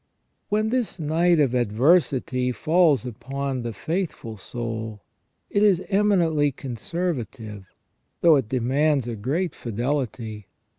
When 0.49 0.69
this 0.69 0.99
night 0.99 1.39
of 1.39 1.53
adversity 1.53 2.51
falls 2.51 3.05
upon 3.05 3.61
the 3.61 3.71
faithful 3.71 4.35
soul, 4.35 5.03
it 5.51 5.61
is 5.61 5.83
eminently 5.89 6.51
conservative, 6.51 7.67
though 8.21 8.37
it 8.37 8.49
demands 8.49 9.07
a 9.07 9.15
great 9.15 9.53
fidelity. 9.53 10.47